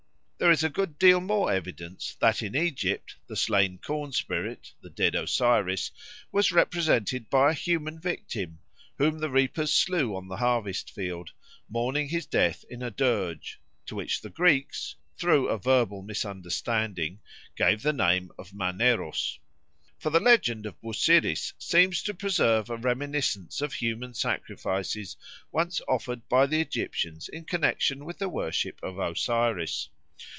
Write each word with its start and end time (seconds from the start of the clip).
There 0.41 0.49
is 0.49 0.63
a 0.63 0.69
good 0.69 0.97
deal 0.97 1.21
more 1.21 1.53
evidence 1.53 2.17
that 2.19 2.41
in 2.41 2.55
Egypt 2.55 3.15
the 3.27 3.35
slain 3.35 3.77
corn 3.77 4.11
spirit 4.11 4.73
the 4.81 4.89
dead 4.89 5.13
Osiris 5.13 5.91
was 6.31 6.51
represented 6.51 7.29
by 7.29 7.51
a 7.51 7.53
human 7.53 7.99
victim, 7.99 8.57
whom 8.97 9.19
the 9.19 9.29
reapers 9.29 9.71
slew 9.71 10.15
on 10.15 10.27
the 10.29 10.37
harvest 10.37 10.89
field, 10.89 11.29
mourning 11.69 12.09
his 12.09 12.25
death 12.25 12.65
in 12.71 12.81
a 12.81 12.89
dirge, 12.89 13.59
to 13.85 13.93
which 13.93 14.19
the 14.21 14.31
Greeks, 14.31 14.95
through 15.15 15.47
a 15.47 15.59
verbal 15.59 16.01
misunderstanding, 16.01 17.19
gave 17.55 17.83
the 17.83 17.93
name 17.93 18.31
of 18.39 18.51
Maneros. 18.51 19.37
For 19.99 20.09
the 20.09 20.19
legend 20.19 20.65
of 20.65 20.81
Busiris 20.81 21.53
seems 21.59 22.01
to 22.01 22.15
preserve 22.15 22.67
a 22.71 22.77
reminiscence 22.77 23.61
of 23.61 23.73
human 23.73 24.15
sacrifices 24.15 25.17
once 25.51 25.81
offered 25.87 26.27
by 26.27 26.47
the 26.47 26.59
Egyptians 26.59 27.29
in 27.29 27.45
connexion 27.45 28.05
with 28.05 28.17
the 28.17 28.27
worship 28.27 28.79
of 28.81 28.97
Osiris. 28.97 29.89